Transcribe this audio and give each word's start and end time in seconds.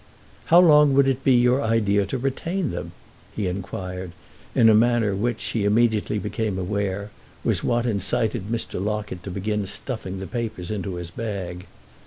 "How 0.45 0.57
long 0.59 0.95
would 0.95 1.07
it 1.07 1.23
be 1.23 1.33
your 1.35 1.61
idea 1.61 2.07
to 2.07 2.17
retain 2.17 2.71
them?" 2.71 2.91
he 3.35 3.45
inquired, 3.45 4.13
in 4.55 4.67
a 4.67 4.73
manner 4.73 5.15
which, 5.15 5.43
he 5.43 5.63
immediately 5.63 6.17
became 6.17 6.57
aware, 6.57 7.11
was 7.43 7.63
what 7.63 7.85
incited 7.85 8.47
Mr. 8.47 8.83
Locket 8.83 9.21
to 9.21 9.29
begin 9.29 9.67
stuffing 9.67 10.17
the 10.17 10.25
papers 10.25 10.71
into 10.71 10.95
his 10.95 11.11
bag. 11.11 11.67